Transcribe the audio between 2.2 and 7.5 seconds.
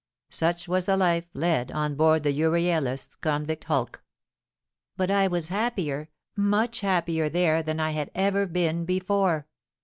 the Euryalus convict hulk. But I was happier—much happier